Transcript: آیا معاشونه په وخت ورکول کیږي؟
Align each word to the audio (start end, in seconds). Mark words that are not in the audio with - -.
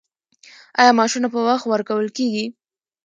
آیا 0.79 0.91
معاشونه 0.97 1.27
په 1.33 1.39
وخت 1.47 1.65
ورکول 1.67 2.07
کیږي؟ 2.17 2.45